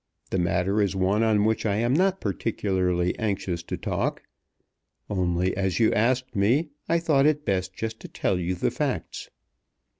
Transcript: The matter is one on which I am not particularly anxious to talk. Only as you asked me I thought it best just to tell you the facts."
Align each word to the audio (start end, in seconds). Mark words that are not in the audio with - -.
The 0.31 0.39
matter 0.39 0.81
is 0.81 0.95
one 0.95 1.21
on 1.21 1.45
which 1.45 1.63
I 1.63 1.75
am 1.75 1.93
not 1.93 2.19
particularly 2.21 3.15
anxious 3.19 3.61
to 3.61 3.77
talk. 3.77 4.23
Only 5.11 5.55
as 5.55 5.79
you 5.79 5.93
asked 5.93 6.35
me 6.35 6.69
I 6.89 6.97
thought 6.97 7.27
it 7.27 7.45
best 7.45 7.75
just 7.75 7.99
to 7.99 8.07
tell 8.07 8.39
you 8.39 8.55
the 8.55 8.71
facts." 8.71 9.29